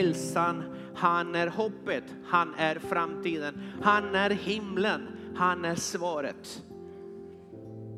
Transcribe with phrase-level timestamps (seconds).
[0.00, 6.62] hälsan, han är hoppet, han är framtiden, han är himlen, han är svaret.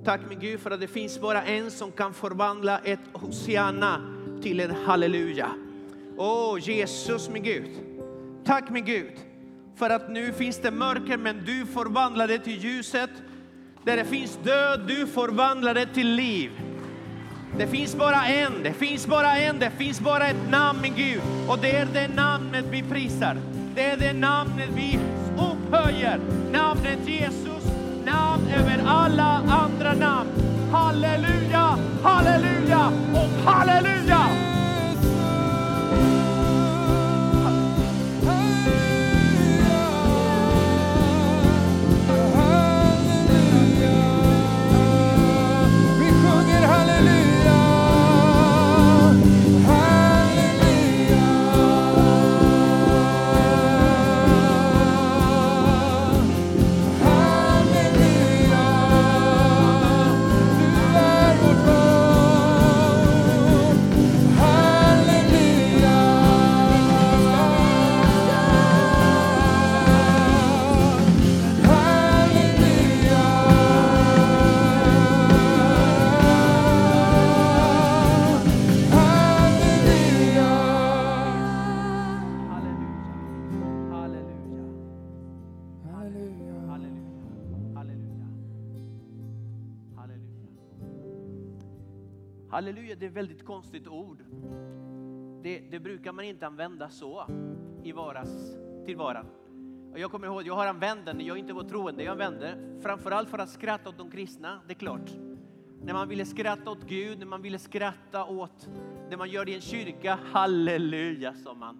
[0.05, 4.01] Tack min Gud för att det finns bara en som kan förvandla ett Hosianna
[4.43, 5.51] till en halleluja.
[6.17, 7.71] Åh Jesus min Gud.
[8.45, 9.13] Tack min Gud
[9.77, 13.11] för att nu finns det mörker men du förvandlar det till ljuset.
[13.85, 16.51] Där det finns död, du förvandlar det till liv.
[17.59, 21.21] Det finns bara en, det finns bara en, det finns bara ett namn min Gud.
[21.49, 23.37] Och det är det namnet vi prisar.
[23.75, 24.99] Det är det namnet vi
[25.37, 26.21] upphöjer.
[26.53, 27.65] Namnet Jesus,
[28.05, 30.31] namn över alla andra namn.
[30.73, 34.29] Halleluja, halleluja och halleluja!
[92.63, 94.25] Halleluja, det är ett väldigt konstigt ord.
[95.43, 97.27] Det, det brukar man inte använda så
[97.85, 99.27] i vardags tillvaron.
[99.93, 103.29] Och jag kommer ihåg, jag har använt den, jag inte var troende, jag använde framförallt
[103.29, 105.11] för att skratta åt de kristna, det är klart.
[105.81, 108.69] När man ville skratta åt Gud, när man ville skratta åt
[109.11, 111.77] det man gör i en kyrka, halleluja sa man.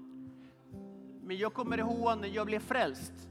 [1.23, 3.29] Men jag kommer ihåg när jag blev frälst.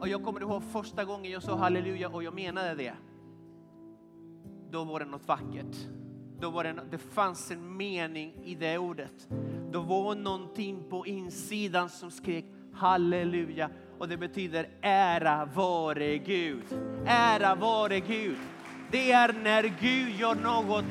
[0.00, 2.94] Och jag kommer ihåg första gången jag sa halleluja och jag menade det.
[4.70, 5.76] Då var det något vackert.
[6.42, 9.28] Då var det, det fanns en mening i det ordet.
[9.70, 13.70] Då var någonting på insidan som skrek halleluja.
[13.98, 16.64] Och det betyder ära vare Gud.
[17.06, 18.36] Ära vare Gud.
[18.90, 20.84] Det är när Gud gör något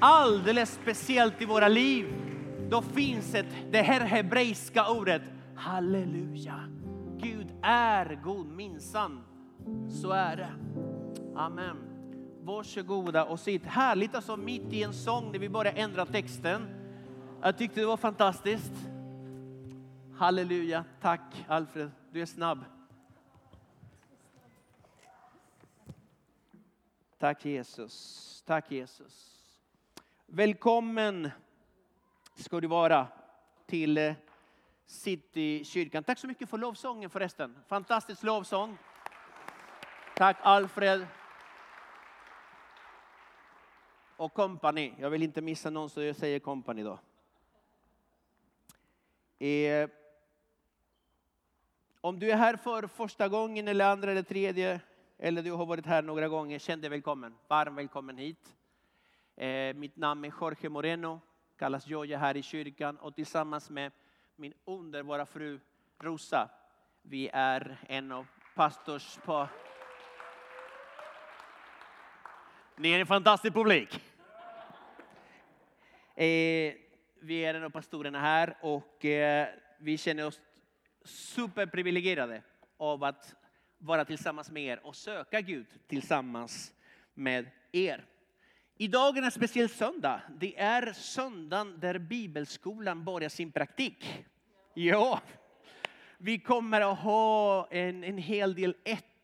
[0.00, 2.06] alldeles speciellt i våra liv.
[2.70, 5.22] Då finns ett, det här hebreiska ordet
[5.54, 6.60] halleluja.
[7.18, 9.20] Gud är god minsann.
[9.88, 10.50] Så är det.
[11.36, 11.89] Amen.
[12.42, 13.64] Varsågoda och sitt.
[13.64, 16.68] Härligt alltså mitt i en sång när vi börjar ändra texten.
[17.42, 18.72] Jag tyckte det var fantastiskt.
[20.16, 20.84] Halleluja.
[21.00, 22.64] Tack Alfred, du är snabb.
[27.18, 28.42] Tack Jesus.
[28.46, 29.36] Tack Jesus.
[30.26, 31.30] Välkommen
[32.34, 33.06] ska du vara
[33.66, 34.12] till eh,
[34.86, 36.04] Citykyrkan.
[36.04, 37.56] Tack så mycket för lovsången förresten.
[37.68, 38.78] Fantastisk lovsång.
[40.16, 41.06] Tack Alfred.
[44.20, 44.94] Och kompani.
[44.98, 46.98] Jag vill inte missa någon så jag säger kompani då.
[49.46, 49.90] Eh,
[52.00, 54.80] om du är här för första gången eller andra eller tredje
[55.18, 57.34] eller du har varit här några gånger, känn dig välkommen.
[57.48, 58.56] Varmt välkommen hit.
[59.36, 61.20] Eh, mitt namn är Jorge Moreno,
[61.58, 63.92] kallas Joja här i kyrkan och tillsammans med
[64.36, 65.60] min underbara fru
[65.98, 66.50] Rosa,
[67.02, 69.48] vi är en av pastors på...
[72.76, 74.00] Ni är en fantastisk publik.
[76.14, 76.74] Eh,
[77.20, 79.48] vi är en av pastorerna här och eh,
[79.78, 80.40] vi känner oss
[81.04, 82.42] superprivilegierade
[82.76, 83.34] av att
[83.78, 86.72] vara tillsammans med er och söka Gud tillsammans
[87.14, 88.04] med er.
[88.76, 90.22] Idag är en speciell söndag.
[90.40, 94.24] Det är söndagen där bibelskolan börjar sin praktik.
[94.74, 95.20] Ja,
[96.18, 98.76] vi kommer att ha en, en hel del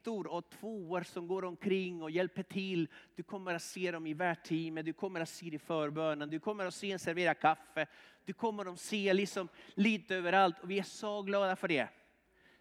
[0.06, 2.88] ettor och tvåor som går omkring och hjälper till.
[3.14, 6.40] Du kommer att se dem i värdteamet, du kommer att se det i förbönen, du
[6.40, 7.86] kommer att se en servera kaffe.
[8.24, 11.88] Du kommer att se liksom lite överallt och vi är så glada för det.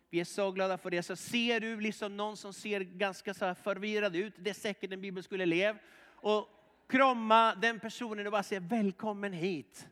[0.10, 1.04] Vi är så glada för det.
[1.04, 4.92] Så ser du liksom någon som ser ganska så här förvirrad ut, det är säkert
[4.92, 5.78] en bibelskoleelev.
[6.06, 6.50] Och
[6.88, 9.88] krama den personen och bara säga välkommen hit.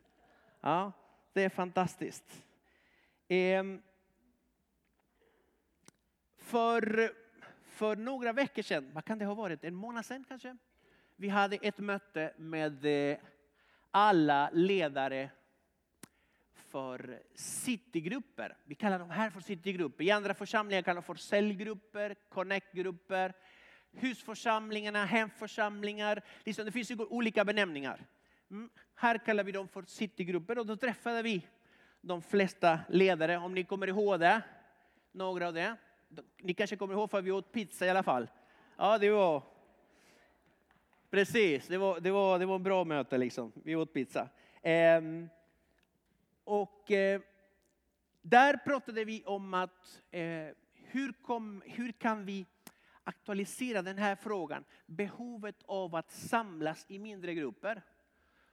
[0.60, 0.92] Ja,
[1.32, 2.42] det är fantastiskt.
[3.28, 3.82] Ehm,
[6.38, 7.14] för,
[7.74, 10.56] för några veckor sedan, vad kan det ha varit, en månad sedan kanske?
[11.16, 13.16] Vi hade ett möte med eh,
[13.90, 15.30] alla ledare
[16.54, 18.56] för citygrupper.
[18.64, 20.04] Vi kallar dem här för citygrupper.
[20.04, 23.32] I andra församlingar kallar de för cellgrupper, connectgrupper,
[23.92, 26.22] husförsamlingarna, hemförsamlingar.
[26.44, 28.06] Liksom, det finns ju olika benämningar.
[28.50, 31.46] Mm, här kallar vi dem för citygrupper och då träffade vi
[32.00, 34.42] de flesta ledare, om ni kommer ihåg det.
[35.12, 35.76] Några av det.
[36.42, 38.28] Ni kanske kommer ihåg för vi åt pizza i alla fall.
[38.76, 39.42] Ja, det var...
[41.10, 43.52] Precis, det var, det var, det var en bra möte liksom.
[43.54, 44.28] Vi åt pizza.
[44.62, 45.28] Ehm,
[46.44, 47.20] och eh,
[48.22, 52.46] där pratade vi om att eh, hur, kom, hur kan vi
[53.04, 54.64] aktualisera den här frågan?
[54.86, 57.82] Behovet av att samlas i mindre grupper.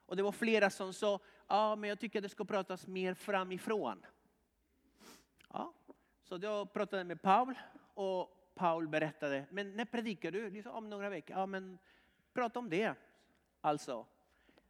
[0.05, 4.05] Och det var flera som sa, ja men jag tycker det ska pratas mer framifrån.
[6.31, 7.53] Så jag pratade med Paul
[7.93, 10.49] och Paul berättade, men när predikar du?
[10.49, 11.37] Liksom, om några veckor.
[11.37, 11.77] Ja men
[12.33, 12.93] prata om det.
[13.61, 14.05] Alltså,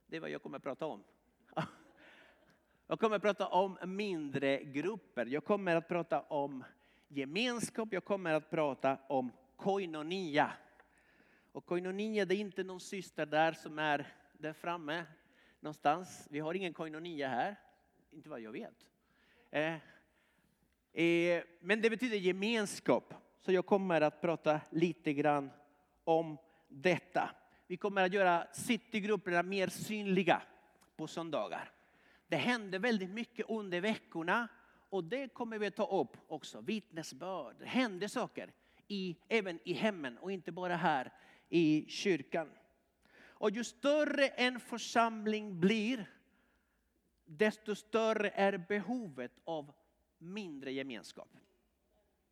[0.08, 1.04] det är vad jag kommer att prata om.
[2.88, 5.26] Jag kommer att prata om mindre grupper.
[5.26, 6.64] Jag kommer att prata om
[7.08, 7.90] gemenskap.
[7.92, 10.54] Jag kommer att prata om koinonia.
[11.52, 15.06] Och koinonia det är inte någon syster där som är där framme
[15.60, 16.28] någonstans.
[16.32, 17.56] Vi har ingen koinonia här.
[18.12, 18.88] Inte vad jag vet.
[19.52, 19.76] Eh,
[20.94, 23.14] Eh, men det betyder gemenskap.
[23.40, 25.52] Så jag kommer att prata lite grann
[26.04, 27.30] om detta.
[27.68, 30.42] Vi kommer att göra citygrupperna mer synliga
[30.96, 31.72] på söndagar.
[32.28, 34.48] Det händer väldigt mycket under veckorna
[34.90, 36.62] och det kommer vi att ta upp också.
[36.62, 38.54] Vittnesbörd, det händer saker
[38.88, 41.12] i, även i hemmen och inte bara här
[41.50, 42.50] i kyrkan.
[43.42, 46.06] Och ju större en församling blir,
[47.26, 49.72] desto större är behovet av
[50.22, 51.30] mindre gemenskap.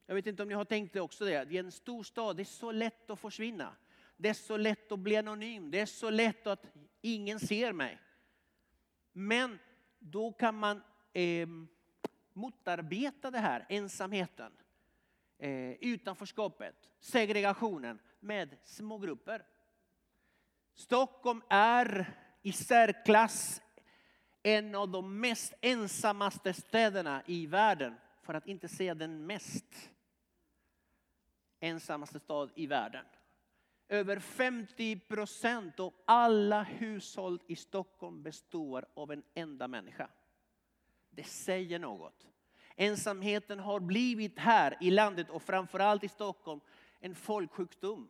[0.05, 1.51] Jag vet inte om ni har tänkt det också det.
[1.51, 3.75] I en stor stad, det är så lätt att försvinna.
[4.17, 5.71] Det är så lätt att bli anonym.
[5.71, 6.65] Det är så lätt att
[7.01, 7.99] ingen ser mig.
[9.11, 9.59] Men
[9.99, 10.81] då kan man
[11.13, 11.47] eh,
[12.33, 14.51] motarbeta det här, ensamheten,
[15.37, 19.45] eh, utanförskapet, segregationen med små grupper.
[20.73, 23.61] Stockholm är i särklass
[24.43, 29.89] en av de mest ensammaste städerna i världen, för att inte säga den mest
[31.59, 33.05] ensammaste stad i världen.
[33.87, 40.09] Över 50 procent av alla hushåll i Stockholm består av en enda människa.
[41.09, 42.27] Det säger något.
[42.75, 46.61] Ensamheten har blivit här i landet och framförallt i Stockholm
[46.99, 48.09] en folksjukdom.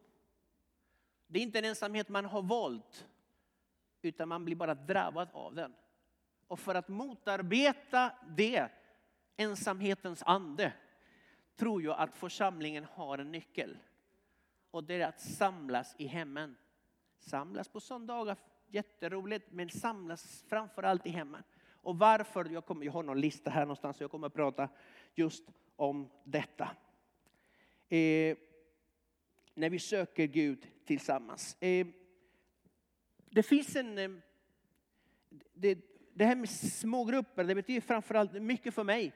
[1.28, 3.08] Det är inte en ensamhet man har valt,
[4.02, 5.74] utan man blir bara drabbad av den.
[6.50, 8.70] Och för att motarbeta det,
[9.38, 10.74] ensamhetens ande,
[11.56, 13.78] tror jag att församlingen har en nyckel.
[14.72, 16.56] Och det är att samlas i hemmen.
[17.20, 18.38] Samlas på söndagar,
[18.68, 21.44] jätteroligt, men samlas framförallt i hemmen.
[21.72, 22.46] Och varför?
[22.46, 24.70] Jag, kommer, jag har någon lista här någonstans, så jag kommer att prata
[25.16, 25.44] just
[25.76, 26.70] om detta.
[27.90, 28.38] Eh,
[29.54, 31.58] när vi söker Gud tillsammans.
[31.60, 31.88] Eh,
[33.30, 33.98] det finns en...
[33.98, 34.10] Eh,
[35.54, 35.89] det,
[36.20, 39.14] det, här med smågrupper, det betyder framförallt mycket för mig.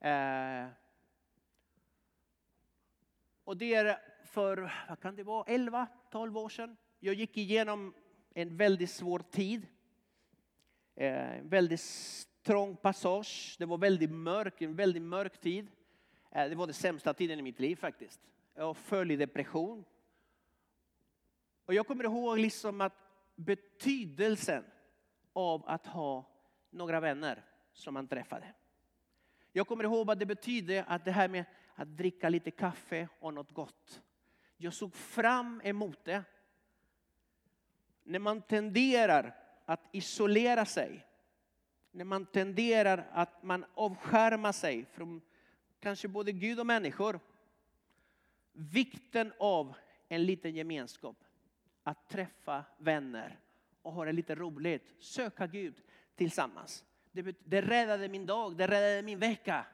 [0.00, 0.66] Eh,
[3.44, 6.76] och det är för, vad kan det vara, 11-12 år sedan.
[7.00, 7.94] Jag gick igenom
[8.34, 9.66] en väldigt svår tid.
[10.94, 11.82] Eh, en väldigt
[12.42, 13.56] trång passage.
[13.58, 15.66] Det var väldigt mörk, en väldigt mörk tid.
[16.30, 18.20] Eh, det var den sämsta tiden i mitt liv faktiskt.
[18.54, 19.84] Jag föll i depression.
[21.64, 22.94] Och jag kommer ihåg liksom att
[23.34, 24.64] betydelsen
[25.40, 26.24] av att ha
[26.70, 28.54] några vänner som man träffade.
[29.52, 31.44] Jag kommer ihåg vad det betyder att det här med
[31.74, 34.02] att dricka lite kaffe och något gott.
[34.56, 36.24] Jag såg fram emot det.
[38.02, 41.06] När man tenderar att isolera sig,
[41.90, 45.20] när man tenderar att man avskärmar sig från
[45.80, 47.20] kanske både Gud och människor.
[48.52, 49.74] Vikten av
[50.08, 51.16] en liten gemenskap,
[51.82, 53.38] att träffa vänner
[53.82, 55.82] och ha det lite roligt, söka Gud
[56.14, 56.84] tillsammans.
[57.12, 59.66] Det, det räddade min dag, det räddade min vecka.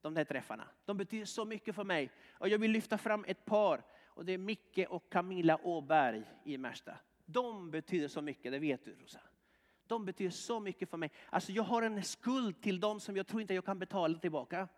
[0.00, 0.68] De där träffarna.
[0.84, 2.10] De betyder så mycket för mig.
[2.30, 3.82] Och jag vill lyfta fram ett par.
[4.06, 6.96] Och det är Micke och Camilla Åberg i Märsta.
[7.24, 9.20] De betyder så mycket, det vet du Rosa.
[9.86, 11.10] De betyder så mycket för mig.
[11.30, 14.68] Alltså jag har en skuld till dem som jag tror inte jag kan betala tillbaka.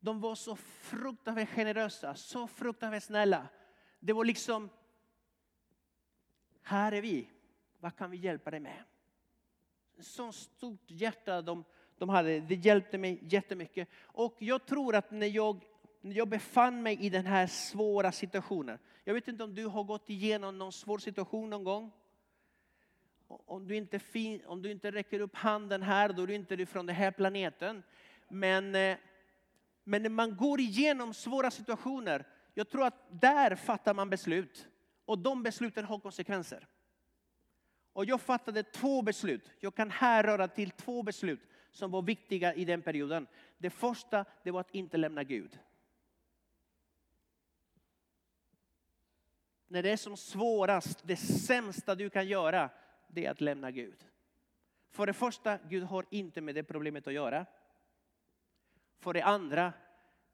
[0.00, 3.48] De var så fruktansvärt generösa, så fruktansvärt snälla.
[4.00, 4.70] Det var liksom,
[6.62, 7.28] här är vi,
[7.80, 8.82] vad kan vi hjälpa dig med?
[10.00, 11.64] Så stort hjärta de,
[11.98, 13.88] de hade, det hjälpte mig jättemycket.
[14.02, 15.64] Och jag tror att när jag,
[16.00, 19.84] när jag befann mig i den här svåra situationen, jag vet inte om du har
[19.84, 21.90] gått igenom någon svår situation någon gång?
[23.28, 26.66] Om du inte, fin, om du inte räcker upp handen här, då är du inte
[26.66, 27.82] från den här planeten.
[28.28, 28.96] Men, eh,
[29.84, 34.68] men när man går igenom svåra situationer, jag tror att där fattar man beslut.
[35.04, 36.66] Och de besluten har konsekvenser.
[37.92, 39.50] Och jag fattade två beslut.
[39.60, 41.40] Jag kan härröra till två beslut
[41.70, 43.26] som var viktiga i den perioden.
[43.58, 45.58] Det första det var att inte lämna Gud.
[49.66, 52.70] När det är som svårast, det sämsta du kan göra,
[53.08, 54.04] det är att lämna Gud.
[54.90, 57.46] För det första, Gud har inte med det problemet att göra.
[58.98, 59.72] För det andra,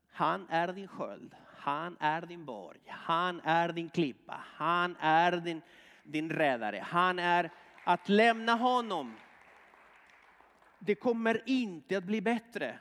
[0.06, 1.36] han är din sköld,
[1.68, 5.62] han är din borg, han är din klippa, han är din,
[6.02, 6.78] din räddare.
[6.78, 7.50] Han är
[7.84, 9.16] att lämna honom.
[10.78, 12.78] Det kommer inte att bli bättre.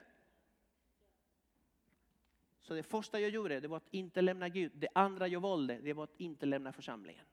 [2.62, 4.72] Så det första jag gjorde det var att inte lämna Gud.
[4.76, 7.26] Det andra jag valde det var att inte lämna församlingen.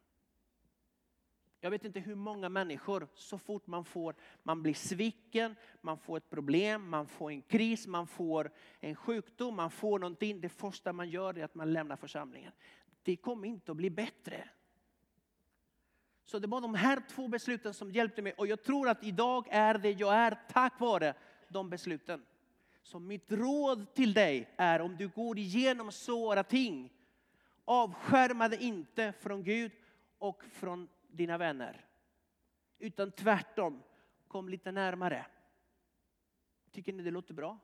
[1.65, 6.17] Jag vet inte hur många människor, så fort man får, man blir sviken, man får
[6.17, 10.41] ett problem, man får en kris, man får en sjukdom, man får någonting.
[10.41, 12.53] Det första man gör är att man lämnar församlingen.
[13.03, 14.49] Det kommer inte att bli bättre.
[16.25, 19.47] Så det var de här två besluten som hjälpte mig och jag tror att idag
[19.51, 21.15] är det jag är tack vare
[21.49, 22.25] de besluten.
[22.83, 26.93] Så mitt råd till dig är om du går igenom svåra ting,
[27.65, 29.73] avskärma dig inte från Gud
[30.19, 31.85] och från dina vänner.
[32.79, 33.83] Utan tvärtom,
[34.29, 35.27] kom lite närmare.
[36.71, 37.59] Tycker ni det låter bra?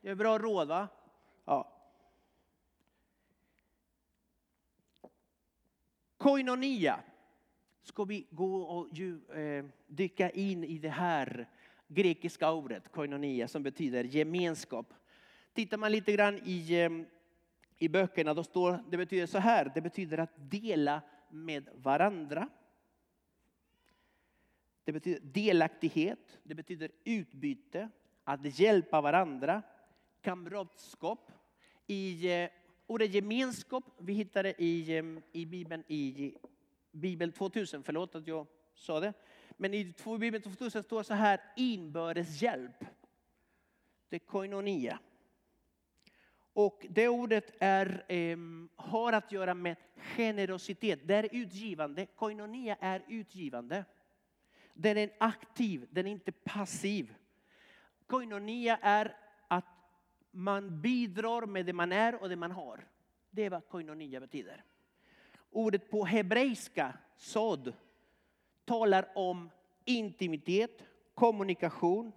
[0.00, 0.88] Det är bra råd va?
[1.44, 1.72] Ja.
[6.16, 7.00] Koinonia
[7.82, 11.48] ska vi gå och ju, eh, dyka in i det här
[11.88, 14.94] grekiska ordet koinonia som betyder gemenskap.
[15.52, 16.90] Tittar man lite grann i, eh,
[17.78, 19.72] i böckerna då står det betyder så här.
[19.74, 22.48] Det betyder att dela med varandra.
[24.86, 27.88] Det betyder delaktighet, det betyder utbyte,
[28.24, 29.62] att hjälpa varandra,
[30.20, 31.32] kamratskap.
[31.86, 32.48] I eh,
[32.86, 36.34] ordet gemenskap, vi hittar det i, eh, i Bibeln i
[36.90, 39.12] Bibel 2000, förlåt att jag sa det.
[39.56, 42.84] Men i Bibeln 2000 står så här, inbördes hjälp.
[44.08, 44.98] Det är koinonia.
[46.52, 48.38] Och det ordet är, eh,
[48.76, 51.00] har att göra med generositet.
[51.04, 52.06] Det är utgivande.
[52.06, 53.84] Koinonia är utgivande.
[54.78, 57.14] Den är aktiv, den är inte passiv.
[58.06, 59.16] Koinonia är
[59.48, 59.64] att
[60.30, 62.88] man bidrar med det man är och det man har.
[63.30, 64.64] Det är vad koinonia betyder.
[65.50, 67.72] Ordet på hebreiska, sod,
[68.64, 69.50] talar om
[69.84, 70.82] intimitet,
[71.14, 72.12] kommunikation,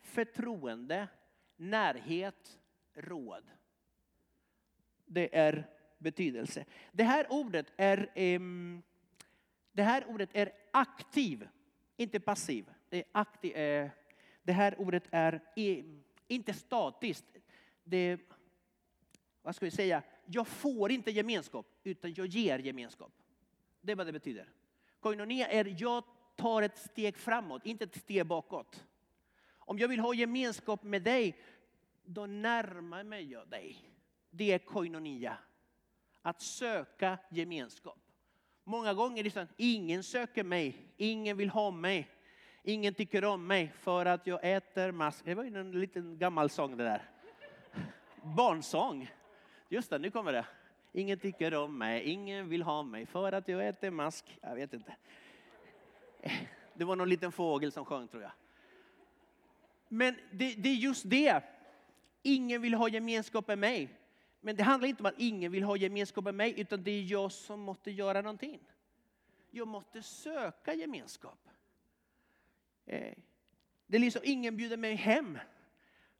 [0.00, 1.08] förtroende,
[1.56, 2.58] närhet,
[2.94, 3.44] råd.
[5.06, 6.64] Det är betydelse.
[6.92, 8.10] Det här ordet är,
[9.72, 11.48] det här ordet är aktiv,
[11.98, 12.70] inte passiv.
[12.88, 13.90] Det, är aktiv, eh,
[14.42, 15.40] det här ordet är
[16.28, 17.24] inte statiskt.
[17.84, 18.18] Det,
[19.42, 20.02] vad ska vi säga?
[20.26, 23.12] Jag får inte gemenskap, utan jag ger gemenskap.
[23.80, 24.52] Det är vad det betyder.
[25.00, 26.04] Koinonia är jag
[26.36, 28.84] tar ett steg framåt, inte ett steg bakåt.
[29.58, 31.40] Om jag vill ha gemenskap med dig,
[32.04, 33.90] då närmar mig jag dig.
[34.30, 35.38] Det är koinonia.
[36.22, 38.07] Att söka gemenskap.
[38.68, 42.08] Många gånger är det så att ingen söker mig, ingen vill ha mig,
[42.62, 45.24] ingen tycker om mig för att jag äter mask.
[45.24, 47.02] Det var ju en liten gammal sång det där.
[48.22, 49.10] Barnsång.
[49.68, 50.46] Just det, nu kommer det.
[50.92, 54.38] Ingen tycker om mig, ingen vill ha mig för att jag äter mask.
[54.40, 54.96] Jag vet inte.
[56.74, 58.32] Det var någon liten fågel som sjöng tror jag.
[59.88, 61.42] Men det, det är just det.
[62.22, 63.88] Ingen vill ha gemenskap med mig.
[64.40, 67.02] Men det handlar inte om att ingen vill ha gemenskap med mig, utan det är
[67.02, 68.60] jag som måste göra någonting.
[69.50, 71.48] Jag måste söka gemenskap.
[72.86, 73.14] Eh,
[73.86, 75.38] det är liksom ingen bjuder mig hem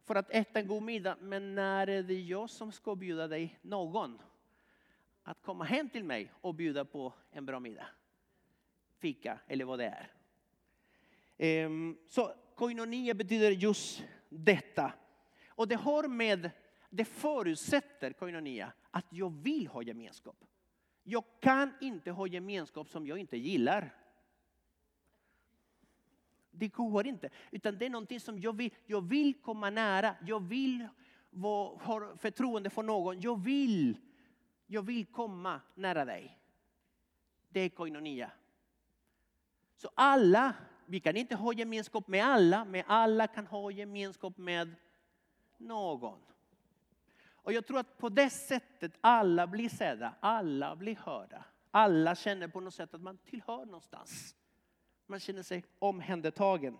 [0.04, 3.58] för att äta en god middag, men när är det jag som ska bjuda dig
[3.62, 4.18] någon?
[5.22, 7.86] Att komma hem till mig och bjuda på en bra middag.
[8.98, 10.12] Fika eller vad det är.
[11.38, 14.92] Ehm, så koinonia betyder just detta.
[15.48, 16.50] Och det har med,
[16.90, 20.44] det förutsätter koinonia att jag vill ha gemenskap.
[21.02, 23.94] Jag kan inte ha gemenskap som jag inte gillar.
[26.50, 27.30] Det går inte.
[27.50, 30.14] Utan det är någonting som jag vill, jag vill komma nära.
[30.26, 30.88] Jag vill
[31.82, 33.20] ha förtroende för någon.
[33.20, 33.98] Jag vill,
[34.66, 36.38] jag vill komma nära dig.
[37.48, 38.30] Det är koinonia.
[39.76, 40.54] Så alla,
[40.86, 44.74] vi kan inte ha gemenskap med alla, men alla kan ha gemenskap med
[45.56, 46.18] någon.
[47.42, 51.44] Och jag tror att på det sättet alla blir sedda, alla blir hörda.
[51.70, 54.36] Alla känner på något sätt att man tillhör någonstans.
[55.06, 56.78] Man känner sig omhändertagen.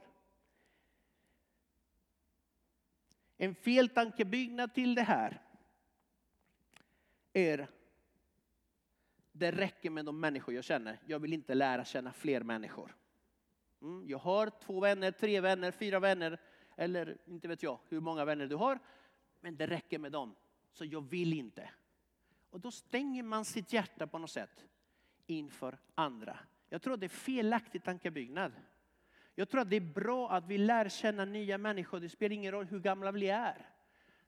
[3.36, 5.42] En fel tankebyggnad till det här
[7.32, 7.68] är
[9.32, 11.00] det räcker med de människor jag känner.
[11.06, 12.96] Jag vill inte lära känna fler människor.
[13.82, 16.40] Mm, jag har två vänner, tre vänner, fyra vänner
[16.76, 18.78] eller inte vet jag hur många vänner du har.
[19.40, 20.34] Men det räcker med dem,
[20.78, 21.70] så jag vill inte.
[22.50, 24.66] Och då stänger man sitt hjärta på något sätt
[25.26, 26.38] inför andra.
[26.68, 28.52] Jag tror det är felaktig tankebyggnad.
[29.34, 32.00] Jag tror att det är bra att vi lär känna nya människor.
[32.00, 33.66] Det spelar ingen roll hur gamla vi är.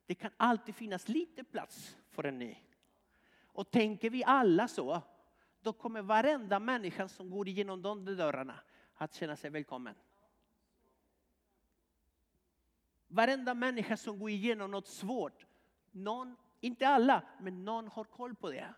[0.06, 2.56] Det kan alltid finnas lite plats för en ny.
[3.42, 5.02] Och tänker vi alla så,
[5.60, 8.60] då kommer varenda människa som går igenom de dörrarna
[8.94, 9.94] att känna sig välkommen.
[13.06, 15.46] Varenda människa som går igenom något svårt,
[15.90, 18.74] någon, inte alla, men någon har koll på det.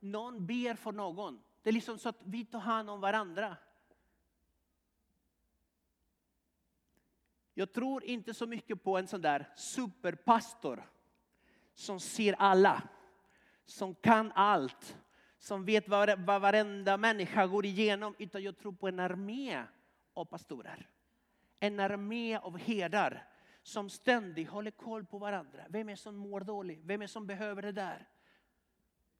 [0.00, 1.42] Någon ber för någon.
[1.62, 3.56] Det är liksom så att vi tar hand om varandra.
[7.54, 10.90] Jag tror inte så mycket på en sån där superpastor
[11.74, 12.82] som ser alla,
[13.66, 14.98] som kan allt,
[15.38, 19.64] som vet vad, vad varenda människa går igenom, utan jag tror på en armé
[20.14, 20.88] av pastorer.
[21.60, 23.28] En armé av herdar
[23.64, 25.64] som ständigt håller koll på varandra.
[25.68, 26.80] Vem är som mår dåligt?
[26.84, 28.08] Vem är som behöver det där?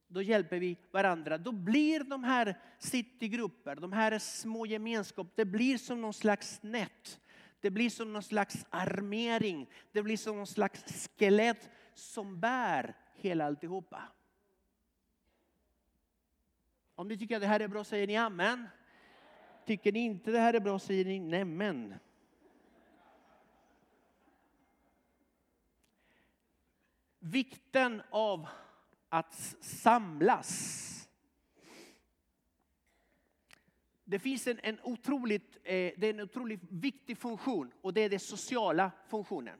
[0.08, 1.38] Då hjälper vi varandra.
[1.38, 7.20] Då blir de här citygrupper, de här små gemenskap, det blir som någon slags nät.
[7.60, 9.70] Det blir som någon slags armering.
[9.92, 14.02] Det blir som någon slags skelett som bär hela alltihopa.
[16.94, 18.68] Om ni tycker att det här är bra säger ni amen.
[19.66, 21.94] Tycker ni inte det här är bra säger ni nämen.
[27.26, 28.48] Vikten av
[29.08, 31.08] att samlas.
[34.04, 38.10] Det finns en, en, otroligt, eh, det är en otroligt viktig funktion och det är
[38.10, 39.58] den sociala funktionen.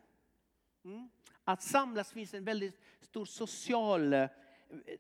[0.85, 1.09] Mm.
[1.45, 4.29] Att samlas finns en väldigt stor social, eh,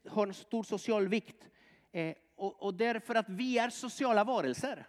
[0.09, 1.49] har en stor social vikt.
[1.93, 4.87] Eh, och, och därför att vi är sociala varelser.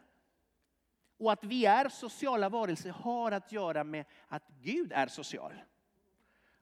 [1.18, 5.54] Och att vi är sociala varelser har att göra med att Gud är social.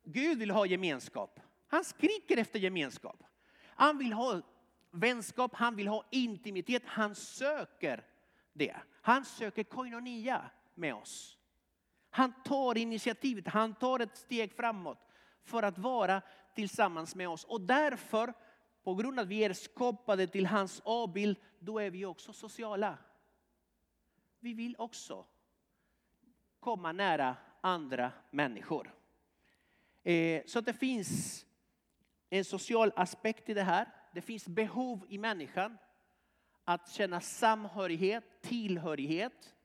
[0.04, 1.40] Gud vill ha gemenskap.
[1.68, 3.24] Han skriker efter gemenskap.
[3.62, 4.42] Han vill ha
[4.92, 8.06] vänskap, han vill ha intimitet, han söker
[8.54, 8.76] det.
[9.02, 11.38] Han söker koinonia med oss.
[12.10, 15.08] Han tar initiativet, han tar ett steg framåt
[15.44, 16.22] för att vara
[16.56, 17.44] tillsammans med oss.
[17.44, 18.34] Och därför,
[18.84, 22.98] på grund av att vi är skapade till hans avbild, då är vi också sociala.
[24.40, 25.26] Vi vill också
[26.60, 28.94] komma nära andra människor.
[30.04, 31.46] Eh, så det finns
[32.30, 33.88] en social aspekt i det här.
[34.14, 35.78] Det finns behov i människan
[36.64, 39.56] att känna samhörighet, tillhörighet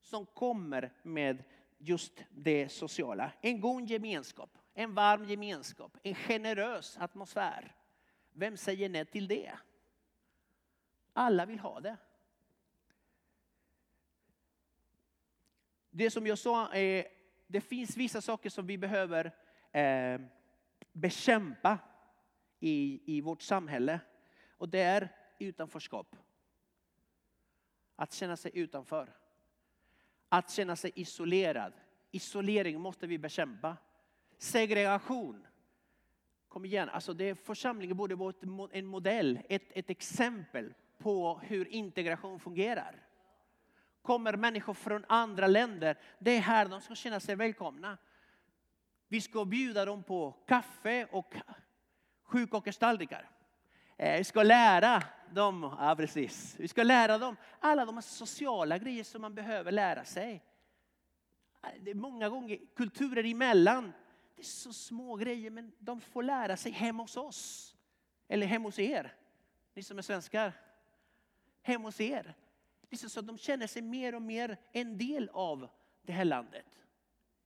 [0.00, 1.44] som kommer med
[1.78, 3.32] just det sociala.
[3.40, 7.74] En god gemenskap, en varm gemenskap, en generös atmosfär.
[8.32, 9.52] Vem säger nej till det?
[11.12, 11.96] Alla vill ha det.
[15.90, 17.06] Det som jag sa, är,
[17.46, 19.32] det finns vissa saker som vi behöver
[19.72, 20.20] eh,
[20.92, 21.78] bekämpa
[22.60, 24.00] i, i vårt samhälle.
[24.58, 25.08] Och det är
[25.38, 26.16] utanförskap.
[27.96, 29.12] Att känna sig utanför.
[30.28, 31.72] Att känna sig isolerad.
[32.10, 33.76] Isolering måste vi bekämpa.
[34.38, 35.46] Segregation.
[36.48, 42.40] Kom igen, alltså det, församlingen borde vara en modell, ett, ett exempel på hur integration
[42.40, 43.06] fungerar.
[44.02, 47.98] Kommer människor från andra länder, det är här de ska känna sig välkomna.
[49.12, 51.34] Vi ska bjuda dem på kaffe och
[52.22, 53.30] sjukokerstallrikar.
[53.96, 59.04] Eh, vi ska lära dem, ja precis, vi ska lära dem alla de sociala grejer
[59.04, 60.42] som man behöver lära sig.
[61.62, 63.92] Eh, det är många gånger kulturer emellan,
[64.36, 67.74] det är så små grejer men de får lära sig hemma hos oss.
[68.28, 69.14] Eller hemma hos er,
[69.74, 70.52] ni som är svenskar.
[71.62, 72.34] Hemma hos er.
[72.88, 75.68] Det är så att de känner sig mer och mer en del av
[76.02, 76.81] det här landet.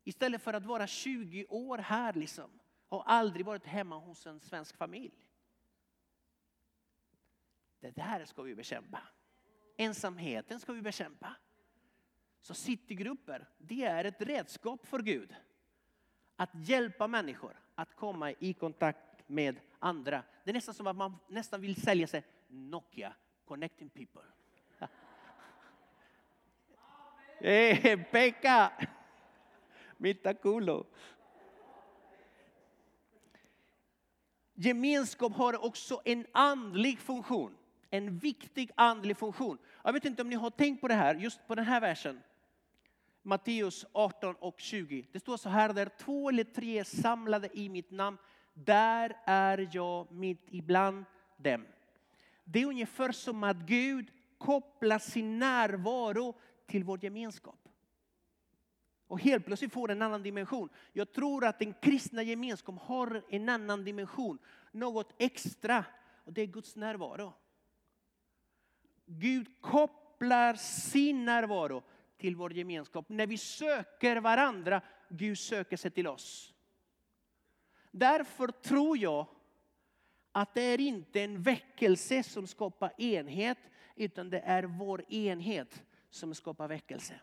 [0.06, 2.50] Istället för att vara 20 år här liksom
[2.88, 5.26] och aldrig varit hemma hos en svensk familj.
[7.80, 9.02] Det där ska vi bekämpa.
[9.76, 11.36] Ensamheten ska vi bekämpa.
[12.40, 15.34] Så citygrupper, det är ett redskap för Gud.
[16.36, 20.22] Att hjälpa människor att komma i kontakt med andra.
[20.44, 23.14] Det är nästan som att man nästan vill sälja sig Nokia,
[23.44, 24.22] connecting people.
[27.40, 28.72] Hey, Pekka!
[29.96, 30.86] Mitta culo.
[34.54, 37.56] Gemenskap har också en andlig funktion.
[37.90, 39.58] En viktig andlig funktion.
[39.84, 42.20] Jag vet inte om ni har tänkt på det här, just på den här versen.
[43.22, 45.06] Matteus 18 och 20.
[45.12, 48.18] Det står så här, där två eller tre är samlade i mitt namn,
[48.54, 51.04] där är jag mitt ibland
[51.36, 51.66] dem.
[52.44, 56.34] Det är ungefär som att Gud kopplar sin närvaro
[56.66, 57.65] till vår gemenskap.
[59.08, 60.68] Och helt plötsligt får en annan dimension.
[60.92, 64.38] Jag tror att den kristna gemenskapen har en annan dimension.
[64.72, 65.84] Något extra.
[66.24, 67.32] Och det är Guds närvaro.
[69.06, 71.82] Gud kopplar sin närvaro
[72.18, 73.08] till vår gemenskap.
[73.08, 76.54] När vi söker varandra, Gud söker sig till oss.
[77.90, 79.26] Därför tror jag
[80.32, 83.58] att det är inte en väckelse som skapar enhet,
[83.96, 87.20] utan det är vår enhet som skapar väckelse.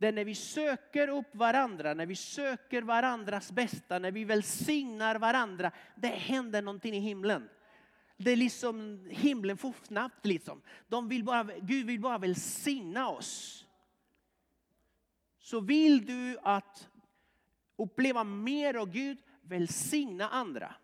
[0.00, 5.18] Det är när vi söker upp varandra, när vi söker varandras bästa, när vi välsignar
[5.18, 7.48] varandra, det händer någonting i himlen.
[8.16, 10.62] Det är liksom, himlen får snabbt liksom.
[10.88, 13.64] De vill bara, Gud vill bara välsigna oss.
[15.38, 16.88] Så vill du att
[17.76, 20.74] uppleva mer av Gud, välsigna andra.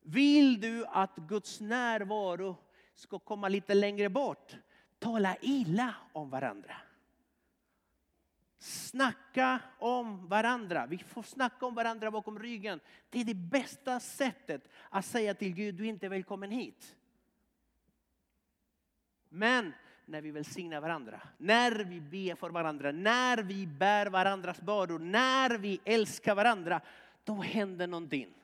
[0.00, 2.56] Vill du att Guds närvaro
[2.94, 4.56] ska komma lite längre bort,
[4.98, 6.76] tala illa om varandra.
[8.58, 10.86] Snacka om varandra.
[10.86, 12.80] Vi får snacka om varandra bakom ryggen.
[13.10, 16.96] Det är det bästa sättet att säga till Gud, du är inte välkommen hit.
[19.28, 19.72] Men
[20.06, 25.58] när vi välsignar varandra, när vi ber för varandra, när vi bär varandras bördor, när
[25.58, 26.80] vi älskar varandra,
[27.24, 28.34] då händer någonting.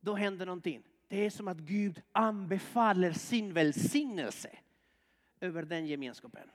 [0.00, 0.82] Då händer någonting.
[1.08, 4.50] Det är som att Gud anbefaller sin välsignelse
[5.40, 6.50] över den gemenskapen.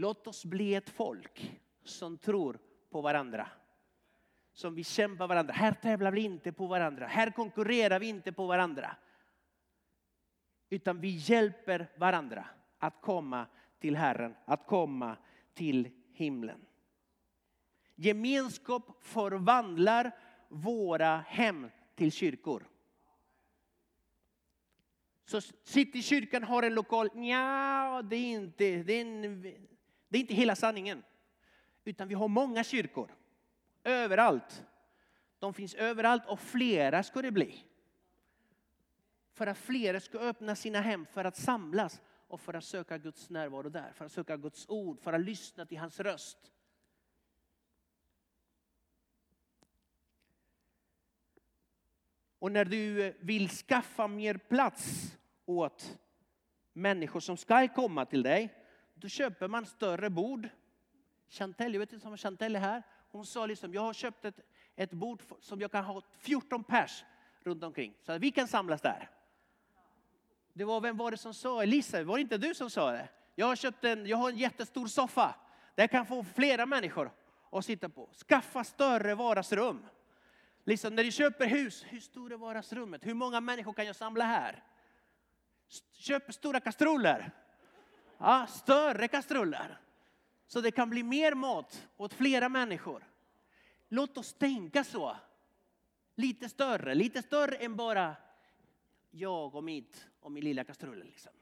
[0.00, 2.58] Låt oss bli ett folk som tror
[2.90, 3.48] på varandra.
[4.52, 5.54] Som vi kämpar varandra.
[5.54, 7.06] Här tävlar vi inte på varandra.
[7.06, 8.96] Här konkurrerar vi inte på varandra.
[10.70, 12.44] Utan vi hjälper varandra
[12.78, 13.46] att komma
[13.78, 15.16] till Herren, att komma
[15.54, 16.66] till himlen.
[17.94, 20.12] Gemenskap förvandlar
[20.48, 22.68] våra hem till kyrkor.
[25.24, 29.66] Så Citykyrkan har en lokal, ja det är inte, det är, en,
[30.10, 31.02] det är inte hela sanningen.
[31.84, 33.16] Utan vi har många kyrkor.
[33.84, 34.64] Överallt.
[35.38, 37.64] De finns överallt och flera ska det bli.
[39.32, 43.30] För att flera ska öppna sina hem för att samlas och för att söka Guds
[43.30, 43.92] närvaro där.
[43.92, 46.52] För att söka Guds ord, för att lyssna till hans röst.
[52.38, 55.98] Och när du vill skaffa mer plats åt
[56.72, 58.59] människor som ska komma till dig,
[59.00, 60.48] då köper man större bord.
[61.28, 62.82] Chantel, jag vet inte om Chantel är här.
[63.10, 64.40] Hon sa liksom, jag har köpt ett,
[64.76, 67.04] ett bord som jag kan ha 14 pers
[67.42, 67.94] runt omkring.
[68.02, 69.10] Så att vi kan samlas där.
[70.52, 73.08] Det var, vem var det som sa, Elisa, var det inte du som sa det?
[73.34, 75.34] Jag har köpt en, jag har en jättestor soffa.
[75.74, 77.12] Där jag kan få flera människor
[77.52, 78.08] att sitta på.
[78.28, 79.86] Skaffa större vardagsrum.
[80.64, 83.06] Liksom när du köper hus, hur stort är vardagsrummet?
[83.06, 84.64] Hur många människor kan jag samla här?
[85.92, 87.30] Köp stora kastruller.
[88.20, 89.78] Ja, större kastruller.
[90.46, 93.04] Så det kan bli mer mat åt flera människor.
[93.88, 95.16] Låt oss tänka så.
[96.14, 98.16] Lite större, lite större än bara
[99.10, 101.04] jag och mitt och min lilla kastrull.
[101.04, 101.32] Liksom.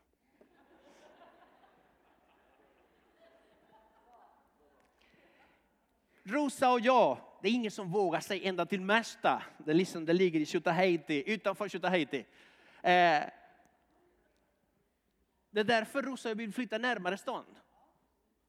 [6.23, 9.43] Rosa och jag, det är ingen som vågar sig ända till Märsta.
[9.59, 12.27] Det, liksom, det ligger i Tjutaheiti, utanför Tjutaheiti.
[12.83, 13.23] Eh,
[15.59, 17.45] det är därför Rosa vill flytta närmare stan.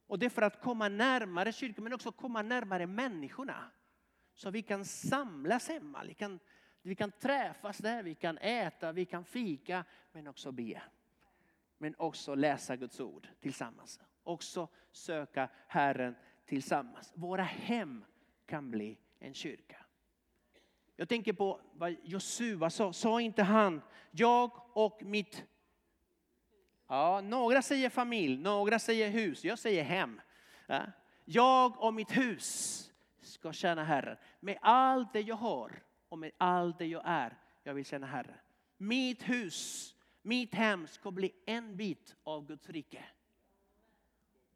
[0.07, 3.71] Och det är för att komma närmare kyrkan men också komma närmare människorna.
[4.33, 6.39] Så vi kan samlas hemma, vi kan,
[6.81, 10.81] vi kan träffas där, vi kan äta, vi kan fika men också be.
[11.77, 13.99] Men också läsa Guds ord tillsammans.
[14.23, 17.11] Också söka Herren tillsammans.
[17.15, 18.05] Våra hem
[18.45, 19.85] kan bli en kyrka.
[20.95, 22.93] Jag tänker på vad Josua sa.
[22.93, 25.45] Sa inte han, jag och mitt
[26.91, 30.21] Ja, några säger familj, några säger hus, jag säger hem.
[30.67, 30.81] Ja.
[31.25, 36.77] Jag och mitt hus ska tjäna Herren med allt det jag har och med allt
[36.77, 37.37] det jag är.
[37.63, 38.37] Jag vill tjäna Herren.
[38.77, 43.03] Mitt hus, mitt hem ska bli en bit av Guds rike.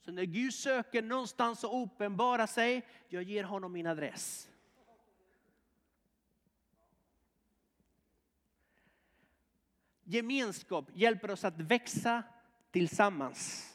[0.06, 4.50] Så när Gud söker någonstans och uppenbara sig, jag ger honom min adress.
[10.04, 12.24] Gemenskap hjälper oss att växa
[12.72, 13.70] tillsammans.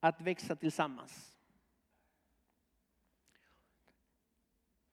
[0.00, 1.34] Att växa tillsammans.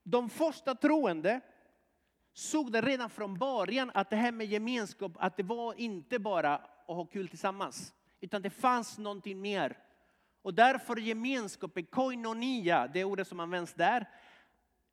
[0.02, 1.40] De första troende
[2.32, 6.54] såg det redan från början att det här med gemenskap, att det var inte bara
[6.54, 7.94] att ha kul tillsammans.
[8.20, 9.78] Utan det fanns någonting mer.
[10.42, 14.08] Och därför gemenskapen, koinonia, det ordet som används där,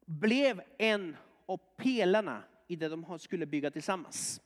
[0.05, 4.41] blev en av pelarna i det de skulle bygga tillsammans.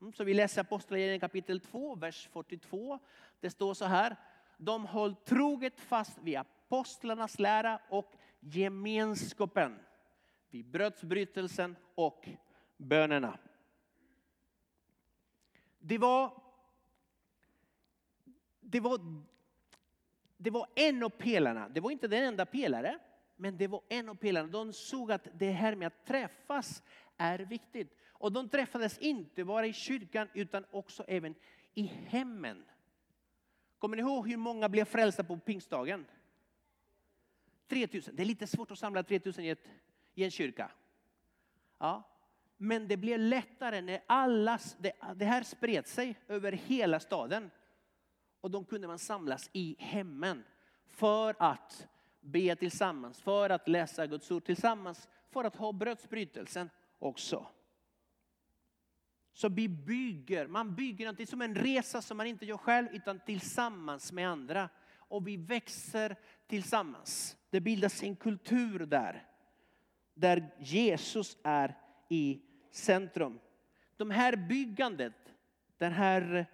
[0.00, 2.98] Mm, så vi läser Apostlagärningarna kapitel 2, vers 42.
[3.40, 4.16] Det står så här.
[4.58, 9.78] De höll troget fast vid apostlarnas lära och gemenskapen,
[10.50, 12.28] vid brödsbrytelsen och
[12.76, 13.38] bönerna.
[15.78, 16.42] Det var,
[18.60, 19.00] det var,
[20.36, 22.98] det var en av pelarna, det var inte den enda pelaren,
[23.36, 24.48] men det var en av pelarna.
[24.48, 26.82] De såg att det här med att träffas
[27.16, 27.96] är viktigt.
[28.18, 31.34] Och de träffades inte bara i kyrkan utan också även
[31.74, 32.64] i hemmen.
[33.78, 36.06] Kommer ni ihåg hur många blev frälsta på pingstdagen?
[37.68, 38.16] 3000.
[38.16, 39.68] Det är lite svårt att samla 3000 i, ett,
[40.14, 40.70] i en kyrka.
[41.78, 42.02] Ja.
[42.56, 47.50] Men det blev lättare när allas, det, det här spred sig över hela staden.
[48.40, 50.44] Och då kunde man samlas i hemmen
[50.86, 51.88] för att
[52.20, 57.46] be tillsammans, för att läsa Guds ord tillsammans, för att ha brödsbrytelsen också.
[59.32, 63.20] Så vi bygger, man bygger någonting som en resa som man inte gör själv utan
[63.20, 64.68] tillsammans med andra.
[64.96, 67.36] Och vi växer tillsammans.
[67.50, 69.26] Det bildas en kultur där.
[70.14, 71.78] Där Jesus är
[72.08, 73.40] i centrum.
[73.96, 75.34] De här byggandet,
[75.76, 76.46] den här,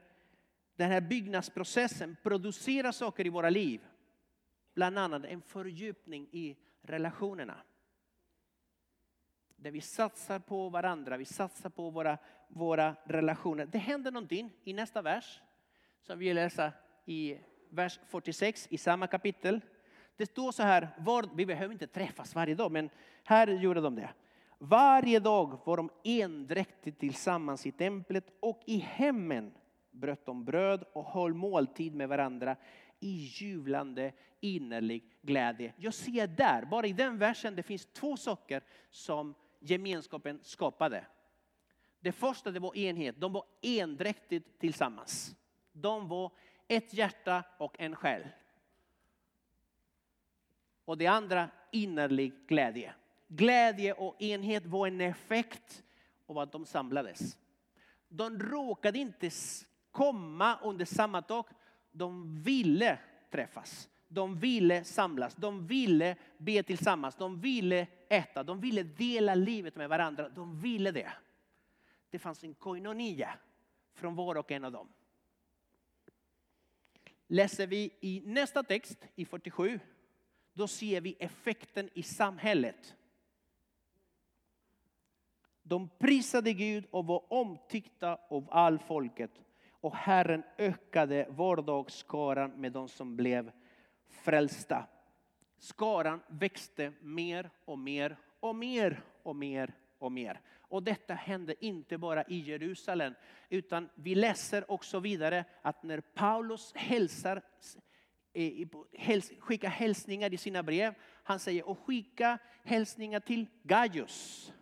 [0.77, 3.81] den här byggnadsprocessen producerar saker i våra liv.
[4.75, 7.57] Bland annat en fördjupning i relationerna.
[9.63, 13.67] Där vi satsar på varandra, vi satsar på våra, våra relationer.
[13.67, 15.41] Det händer någonting i nästa vers
[16.01, 16.73] som vi läser
[17.05, 17.39] i
[17.71, 19.61] vers 46 i samma kapitel.
[20.17, 22.91] Det står så här, var, vi behöver inte träffas varje dag, men
[23.25, 24.11] här gjorde de det.
[24.59, 29.53] Varje dag var de endräktigt tillsammans i templet och i hemmen
[29.91, 32.57] bröt de bröd och höll måltid med varandra
[33.01, 35.73] i jublande innerlig glädje.
[35.77, 41.07] Jag ser där, bara i den versen, det finns två saker som gemenskapen skapade.
[42.01, 45.37] Det första det var enhet, de var endräktigt tillsammans.
[45.73, 46.33] De var
[46.69, 48.23] ett hjärta och en själ.
[50.85, 52.95] Och det andra, innerlig glädje.
[53.29, 55.83] Glädje och enhet var en effekt
[56.27, 57.39] av att de samlades.
[58.09, 59.31] De råkade inte
[59.91, 61.47] komma under samma tak.
[61.93, 62.99] De ville
[63.31, 63.89] träffas.
[64.09, 65.35] De ville samlas.
[65.35, 67.17] De ville be tillsammans.
[67.17, 68.43] De ville äta.
[68.43, 70.29] De ville dela livet med varandra.
[70.29, 71.13] De ville det.
[72.11, 73.39] Det fanns en koinonia
[73.95, 74.89] från var och en av dem.
[77.27, 79.81] Läser vi i nästa text, i 47,
[80.53, 82.95] då ser vi effekten i samhället.
[85.63, 89.31] De prisade Gud och var omtyckta av all folket.
[89.71, 93.53] Och Herren ökade vardagskaran med de som blev
[94.09, 94.87] frälsta.
[95.63, 100.41] Skaran växte mer och mer och mer och mer och mer.
[100.57, 103.15] Och detta hände inte bara i Jerusalem,
[103.49, 107.43] utan vi läser också vidare att när Paulus hälsar,
[108.33, 108.69] eh,
[109.39, 114.53] skickar hälsningar i sina brev, han säger och skicka hälsningar till Gaius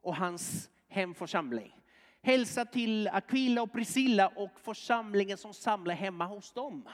[0.00, 1.80] och hans hemförsamling.
[2.22, 6.88] Hälsa till Aquila och Priscilla och församlingen som samlar hemma hos dem.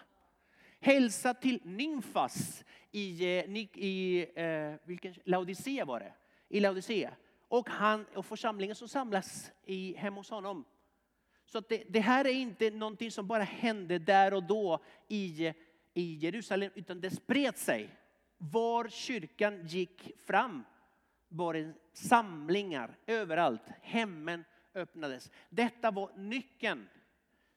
[0.85, 6.13] Hälsa till Nymfas i, eh, i eh, vilken, Laodicea var det.
[6.49, 7.15] I Laodicea.
[7.49, 10.65] Och, han, och församlingen som samlas i, hemma hos honom.
[11.47, 15.53] Så att det, det här är inte någonting som bara hände där och då i,
[15.95, 17.89] i Jerusalem, utan det spred sig.
[18.39, 20.65] Var kyrkan gick fram
[21.29, 23.63] var det samlingar överallt.
[23.83, 25.31] Hemmen öppnades.
[25.51, 26.89] Detta var nyckeln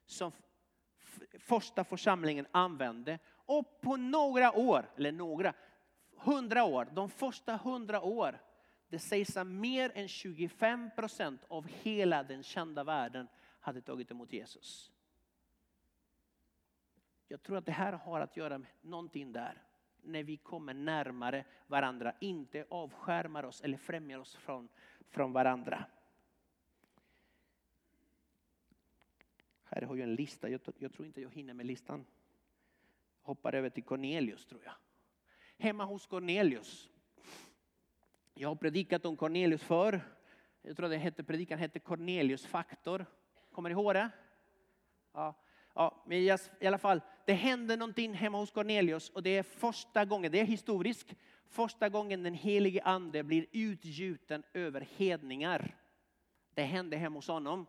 [0.05, 0.31] som
[1.39, 3.19] första församlingen använde.
[3.31, 5.53] Och på några år, eller några,
[6.17, 8.41] hundra år, de första hundra år,
[8.87, 13.27] det sägs att mer än 25 procent av hela den kända världen
[13.59, 14.91] hade tagit emot Jesus.
[17.27, 19.61] Jag tror att det här har att göra med någonting där.
[20.01, 24.69] När vi kommer närmare varandra, inte avskärmar oss eller främjar oss från,
[25.09, 25.85] från varandra.
[29.65, 32.05] Här har jag en lista, jag, jag tror inte jag hinner med listan.
[33.21, 34.73] Hoppar över till Cornelius tror jag.
[35.57, 36.89] Hemma hos Cornelius.
[38.33, 40.01] Jag har predikat om Cornelius förr.
[40.61, 43.05] Jag tror det hette, predikan hette Cornelius faktor.
[43.51, 44.09] Kommer ni ihåg det?
[45.13, 45.33] Ja,
[45.75, 46.17] ja, men
[46.59, 50.39] i alla fall, det händer någonting hemma hos Cornelius och det är första gången, det
[50.39, 51.15] är historiskt,
[51.47, 55.75] första gången den helige ande blir utgjuten över hedningar.
[56.53, 57.65] Det hände hemma hos honom.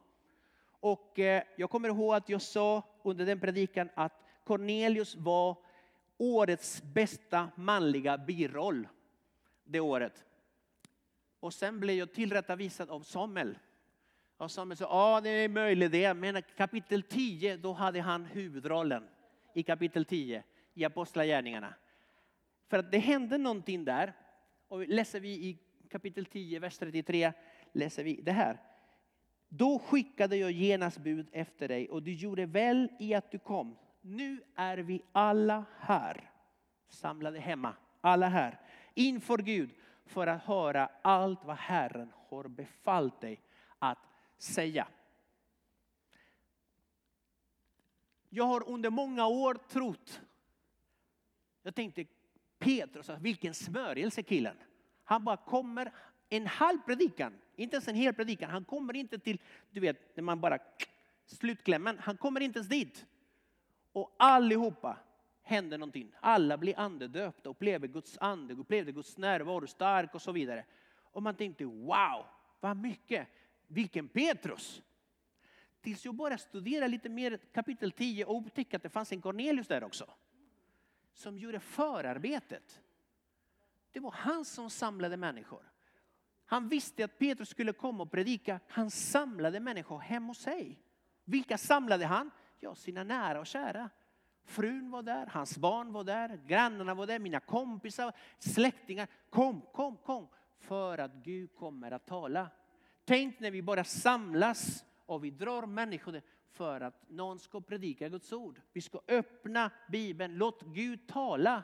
[0.80, 5.56] Och eh, jag kommer ihåg att jag sa under den predikan att Cornelius var
[6.18, 8.88] årets bästa manliga biroll
[9.64, 10.24] det året.
[11.40, 13.58] Och sen blev jag tillrättavisad av Samuel.
[14.36, 19.08] Och Samuel sa, ja det är möjligt det, men kapitel 10, då hade han huvudrollen
[19.54, 20.42] i kapitel 10
[20.74, 21.74] i Apostlagärningarna.
[22.68, 24.12] För att det hände någonting där.
[24.68, 25.58] Och läser vi i
[25.90, 27.32] kapitel 10, vers 33,
[27.72, 28.60] läser vi det här.
[29.48, 33.76] Då skickade jag genast bud efter dig och du gjorde väl i att du kom.
[34.00, 36.30] Nu är vi alla här,
[36.88, 38.60] samlade hemma, alla här,
[38.94, 39.70] inför Gud
[40.04, 43.40] för att höra allt vad Herren har befallt dig
[43.78, 43.98] att
[44.38, 44.88] säga.
[48.28, 50.22] Jag har under många år trott,
[51.62, 52.06] jag tänkte
[52.58, 54.56] Petrus, alltså, vilken smörjelse killen.
[55.04, 55.92] Han bara kommer
[56.28, 58.50] en halv predikan, inte ens en hel predikan.
[58.50, 59.40] Han kommer inte till,
[59.70, 60.58] du vet, när man bara
[61.26, 61.98] slutklämmen.
[61.98, 63.06] Han kommer inte ens dit.
[63.92, 64.98] Och allihopa
[65.42, 66.12] händer någonting.
[66.20, 70.64] Alla blir andedöpta, upplever Guds ande, upplever Guds närvaro stark och så vidare.
[70.98, 72.26] Och man tänkte wow,
[72.60, 73.28] vad mycket.
[73.66, 74.82] Vilken Petrus.
[75.80, 79.68] Tills jag började studera lite mer kapitel 10 och upptäckte att det fanns en Cornelius
[79.68, 80.10] där också.
[81.14, 82.80] Som gjorde förarbetet.
[83.92, 85.62] Det var han som samlade människor.
[86.46, 88.60] Han visste att Petrus skulle komma och predika.
[88.68, 90.82] Han samlade människor hemma hos sig.
[91.24, 92.30] Vilka samlade han?
[92.60, 93.90] Ja, sina nära och kära.
[94.44, 99.08] Frun var där, hans barn var där, grannarna var där, mina kompisar, släktingar.
[99.30, 100.28] Kom, kom, kom.
[100.58, 102.50] För att Gud kommer att tala.
[103.04, 108.32] Tänk när vi bara samlas och vi drar människor för att någon ska predika Guds
[108.32, 108.60] ord.
[108.72, 111.62] Vi ska öppna Bibeln, låt Gud tala.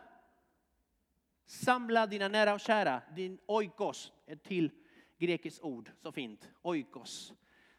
[1.47, 4.71] Samla dina nära och kära, din oikos, ett till
[5.19, 6.49] grekiskt ord, så fint.
[6.63, 7.33] Oikos.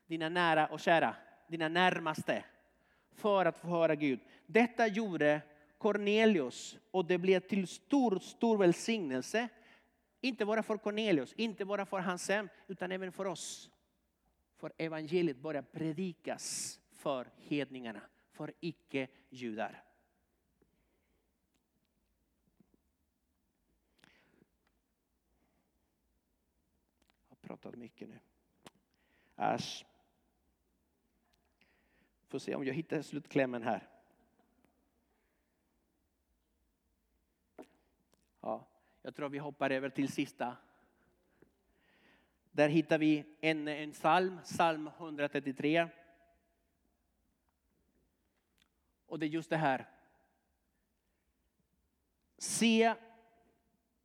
[0.06, 1.16] Dina nära och kära,
[1.48, 2.46] dina närmaste.
[3.12, 4.20] För att få höra Gud.
[4.46, 5.42] Detta gjorde
[5.78, 9.50] Cornelius och det blev till stor, stor välsignelse.
[10.22, 13.70] Inte bara för Cornelius, inte bara för hans hem, utan även för oss.
[14.58, 19.84] För evangeliet börjar predikas för hedningarna, för icke-judar.
[27.58, 28.20] Pratat mycket nu.
[29.36, 29.86] Äsch.
[32.28, 33.90] Får se om jag hittar slutklämmen här.
[38.42, 38.68] Ja,
[39.02, 40.58] jag tror vi hoppar över till sista.
[42.52, 45.88] Där hittar vi en, en psalm, psalm 133.
[49.06, 49.90] Och det är just det här.
[52.38, 52.96] Se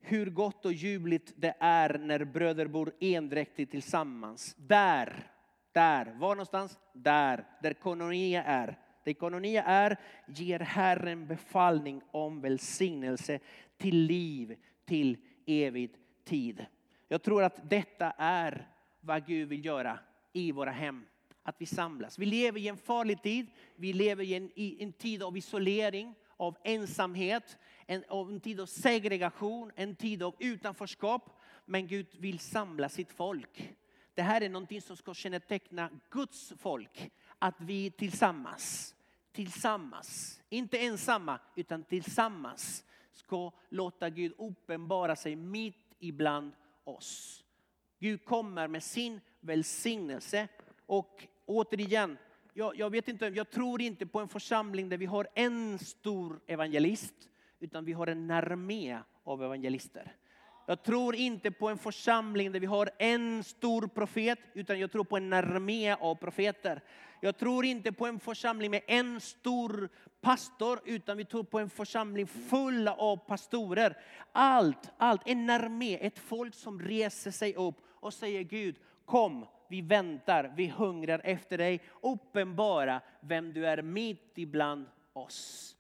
[0.01, 4.55] hur gott och ljuvligt det är när bröder bor endräktigt tillsammans.
[4.59, 5.31] Där,
[5.73, 6.79] där, var någonstans?
[6.93, 8.79] Där, där kononia är.
[9.05, 13.39] Där kononia är ger Herren befallning om välsignelse
[13.77, 16.67] till liv, till evig tid.
[17.09, 18.69] Jag tror att detta är
[19.01, 19.99] vad Gud vill göra
[20.33, 21.05] i våra hem.
[21.43, 22.19] Att vi samlas.
[22.19, 23.47] Vi lever i en farlig tid.
[23.77, 27.59] Vi lever i en, i en tid av isolering, av ensamhet,
[27.91, 31.41] en, en tid av segregation, en tid av utanförskap.
[31.65, 33.75] Men Gud vill samla sitt folk.
[34.15, 37.11] Det här är någonting som ska känneteckna Guds folk.
[37.39, 38.95] Att vi tillsammans,
[39.33, 46.53] tillsammans, inte ensamma utan tillsammans ska låta Gud uppenbara sig mitt ibland
[46.85, 47.45] oss.
[47.99, 50.49] Gud kommer med sin välsignelse
[50.87, 52.19] och återigen,
[52.53, 56.41] jag, jag, vet inte, jag tror inte på en församling där vi har en stor
[56.47, 57.29] evangelist
[57.61, 60.13] utan vi har en armé av evangelister.
[60.67, 65.05] Jag tror inte på en församling där vi har en stor profet utan jag tror
[65.05, 66.83] på en armé av profeter.
[67.21, 69.89] Jag tror inte på en församling med en stor
[70.21, 73.97] pastor utan vi tror på en församling full av pastorer.
[74.33, 79.83] Allt, allt, en armé, ett folk som reser sig upp och säger Gud kom, vi
[79.83, 81.81] väntar, vi hungrar efter dig.
[82.03, 85.77] Uppenbara vem du är mitt ibland oss.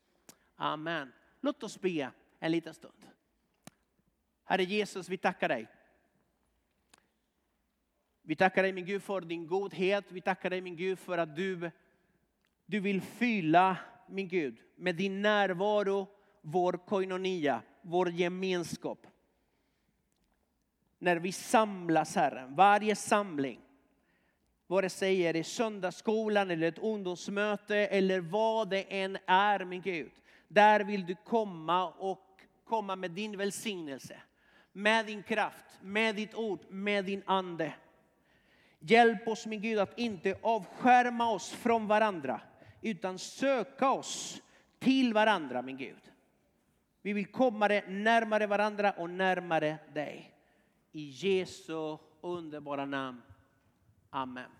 [0.56, 1.12] Amen.
[1.40, 3.06] Låt oss be en liten stund.
[4.44, 5.66] Herre Jesus, vi tackar dig.
[8.22, 10.04] Vi tackar dig min Gud för din godhet.
[10.08, 11.70] Vi tackar dig min Gud för att du,
[12.66, 13.76] du vill fylla
[14.08, 16.08] min Gud med din närvaro,
[16.40, 19.06] vår koinonia, vår gemenskap.
[20.98, 23.60] När vi samlas Herren, varje samling.
[24.66, 30.10] Vare sig det är söndagsskolan eller ett ungdomsmöte eller vad det än är min Gud.
[30.48, 34.20] Där vill du komma och komma med din välsignelse
[34.78, 37.74] med din kraft, med ditt ord, med din ande.
[38.78, 42.40] Hjälp oss min Gud att inte avskärma oss från varandra
[42.82, 44.42] utan söka oss
[44.78, 46.12] till varandra min Gud.
[47.02, 50.34] Vi vill komma närmare varandra och närmare dig.
[50.92, 53.22] I Jesu underbara namn.
[54.10, 54.50] Amen.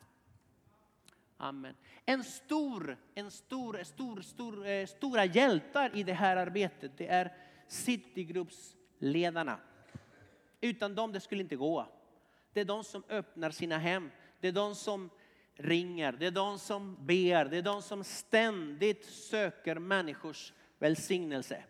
[1.41, 1.74] Amen.
[2.07, 7.32] En stor, en stor, stor, stor, eh, stora hjältar i det här arbetet, det är
[7.68, 9.61] Citygruppsledarna.
[10.61, 11.86] Utan dem det skulle inte gå.
[12.53, 14.11] Det är de som öppnar sina hem.
[14.41, 15.11] Det är de som
[15.55, 16.12] ringer.
[16.12, 17.45] Det är de som ber.
[17.45, 21.64] Det är de som ständigt söker människors välsignelse.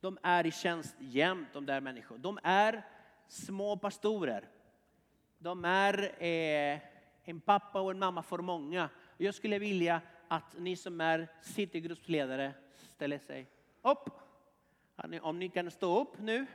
[0.00, 2.22] De är i tjänst jämt, de där människorna.
[2.22, 2.86] De är
[3.28, 4.48] små pastorer.
[5.38, 6.78] De är eh,
[7.30, 8.88] en pappa och en mamma för många.
[9.16, 12.54] Jag skulle vilja att ni som är citygruppsledare
[12.94, 13.46] ställer sig
[13.82, 14.10] upp.
[15.20, 16.46] Om ni kan stå upp nu.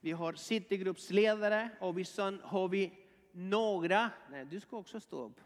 [0.00, 2.92] Vi har citygruppsledare och vi sen har vi
[3.32, 5.40] några, nej du ska också stå upp.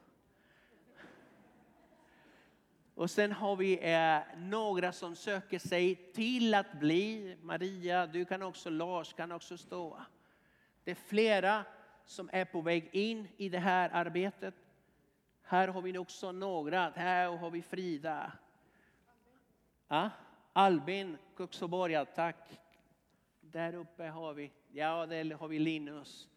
[2.94, 8.42] Och sen har vi eh, några som söker sig till att bli, Maria, du kan
[8.42, 10.00] också, Lars kan också stå.
[10.84, 11.64] Det är flera
[12.04, 14.54] som är på väg in i det här arbetet.
[15.42, 18.32] Här har vi också några, här har vi Frida.
[19.88, 20.10] Ja,
[20.52, 22.60] Albin Kuxoborga, tack.
[23.40, 26.28] Där uppe har vi, ja där har vi Linus.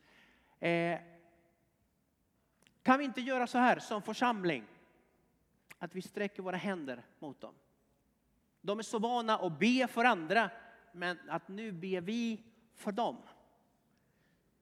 [0.59, 0.99] Eh,
[2.83, 4.63] kan vi inte göra så här som församling?
[5.79, 7.55] Att vi sträcker våra händer mot dem.
[8.61, 10.49] De är så vana att be för andra,
[10.91, 13.17] men att nu ber vi för dem.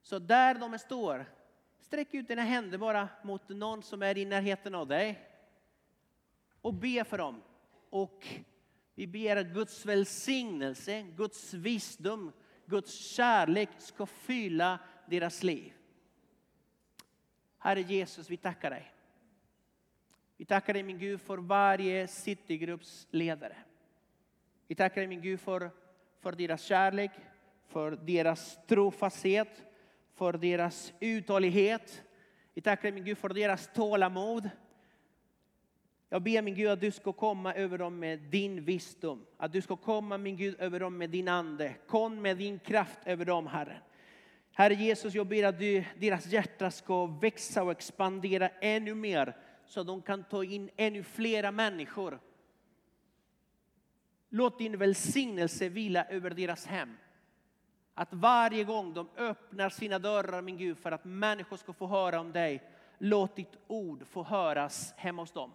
[0.02, 1.26] Så där de står,
[1.80, 5.30] sträck ut dina händer bara mot någon som är i närheten av dig.
[6.62, 7.42] Och be för dem.
[7.90, 8.28] Och
[8.96, 12.32] vi ber att Guds välsignelse, Guds visdom,
[12.66, 15.74] Guds kärlek ska fylla deras liv.
[17.58, 18.93] Herre Jesus, vi tackar dig.
[20.44, 23.56] Vi tackar dig min Gud för varje citygrupps ledare.
[24.68, 25.72] Vi tackar dig min Gud för,
[26.22, 27.12] för deras kärlek,
[27.68, 29.64] för deras trofasthet,
[30.14, 32.04] för deras uthållighet.
[32.54, 34.50] Vi tackar dig min Gud för deras tålamod.
[36.10, 39.26] Jag ber min Gud att du ska komma över dem med din visdom.
[39.38, 41.76] Att du ska komma min Gud över dem med din ande.
[41.88, 43.82] Kom med din kraft över dem Herre.
[44.54, 49.36] Herre Jesus, jag ber att du, deras hjärta ska växa och expandera ännu mer
[49.66, 52.20] så att de kan ta in ännu flera människor.
[54.30, 56.98] Låt din välsignelse vila över deras hem.
[57.94, 62.20] Att varje gång de öppnar sina dörrar, min Gud, för att människor ska få höra
[62.20, 62.64] om dig,
[62.98, 65.52] låt ditt ord få höras hemma hos dem.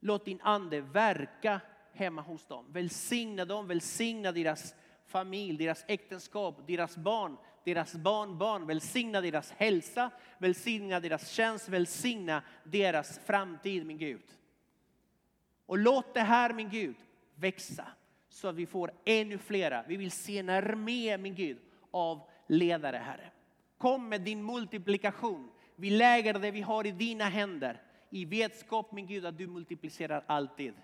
[0.00, 1.60] Låt din ande verka
[1.92, 2.72] hemma hos dem.
[2.72, 4.74] Välsigna dem, välsigna deras
[5.06, 8.66] familj, deras äktenskap, deras barn, deras barnbarn.
[8.66, 14.22] Välsigna deras hälsa, välsigna deras tjänst, välsigna deras framtid, min Gud.
[15.66, 16.96] Och låt det här, min Gud,
[17.34, 17.86] växa
[18.28, 19.84] så att vi får ännu flera.
[19.88, 21.58] Vi vill se en armé, min Gud,
[21.90, 23.30] av ledare, Herre.
[23.78, 25.50] Kom med din multiplikation.
[25.76, 30.24] Vi lägger det vi har i dina händer i vetskap, min Gud, att du multiplicerar
[30.26, 30.74] alltid.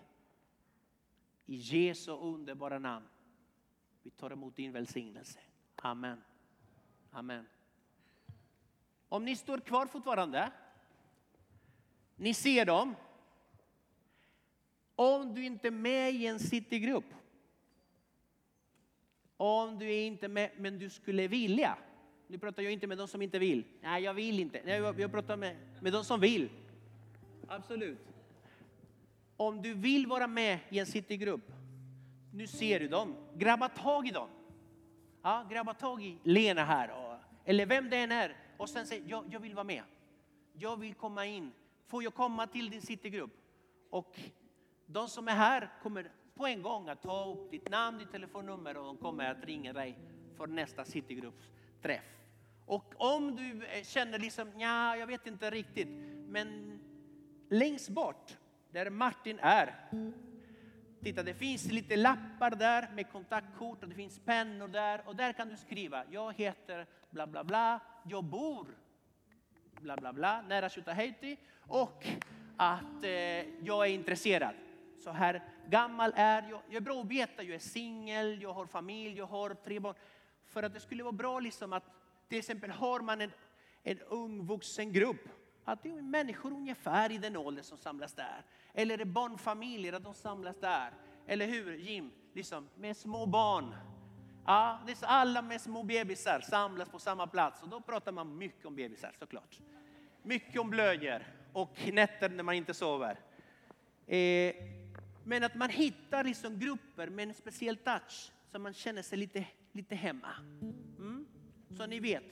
[1.46, 3.06] I Jesu underbara namn.
[4.02, 5.38] Vi tar emot din välsignelse.
[5.76, 6.22] Amen.
[7.10, 7.46] Amen.
[9.08, 10.52] Om ni står kvar fortfarande.
[12.16, 12.94] Ni ser dem.
[14.94, 17.14] Om du inte är med i en citygrupp.
[19.36, 21.78] Om du är inte med, men du skulle vilja.
[22.26, 23.64] Nu pratar jag inte med de som inte vill.
[23.80, 24.62] Nej, jag vill inte.
[24.64, 26.48] Nej, jag, jag pratar med, med de som vill.
[27.48, 27.98] Absolut.
[29.36, 31.52] Om du vill vara med i en citygrupp,
[32.32, 34.28] nu ser du dem, grabba tag i dem.
[35.22, 39.02] Ja, grabba tag i Lena här, och, eller vem det än är, och sen säg,
[39.06, 39.82] jag, jag vill vara med.
[40.52, 41.52] Jag vill komma in.
[41.86, 43.30] Får jag komma till din citygrupp?
[43.90, 44.20] Och
[44.86, 48.76] de som är här kommer på en gång att ta upp ditt namn, ditt telefonnummer
[48.76, 49.98] och de kommer att ringa dig
[50.36, 52.04] för nästa citygruppsträff.
[52.66, 55.88] Och om du eh, känner liksom, ja, jag vet inte riktigt,
[56.28, 56.80] men
[57.48, 58.36] längst bort
[58.70, 59.88] där Martin är.
[61.02, 65.32] Titta, det finns lite lappar där med kontaktkort och det finns pennor där och där
[65.32, 66.04] kan du skriva.
[66.10, 68.66] Jag heter bla bla bla, jag bor
[69.80, 72.06] bla bla bla nära Tjutaheiti och
[72.56, 73.10] att eh,
[73.64, 74.54] jag är intresserad.
[75.04, 76.60] Så här gammal är jag.
[76.68, 79.94] Jag är bra att veta, jag är singel, jag har familj, jag har tre barn.
[80.46, 81.84] För att det skulle vara bra liksom att
[82.28, 83.32] till exempel har man en,
[83.82, 85.28] en ung vuxen grupp
[85.64, 88.44] att det är människor ungefär i den åldern som samlas där.
[88.74, 90.92] Eller är det barnfamiljer, att de samlas där.
[91.26, 92.10] Eller hur Jim?
[92.34, 93.74] Liksom, med små barn.
[94.46, 98.38] Ja, det är alla med små bebisar samlas på samma plats och då pratar man
[98.38, 99.60] mycket om bebisar såklart.
[100.22, 103.18] Mycket om blöjor och nätter när man inte sover.
[104.06, 104.54] Eh,
[105.24, 109.46] men att man hittar liksom grupper med en speciell touch så man känner sig lite,
[109.72, 110.32] lite hemma.
[110.98, 111.26] Mm?
[111.76, 112.24] Så ni vet,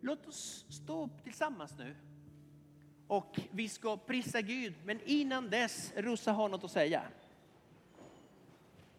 [0.00, 1.96] låt oss stå upp tillsammans nu
[3.08, 4.74] och vi ska prisa Gud.
[4.84, 7.02] Men innan dess, Rosa har något att säga.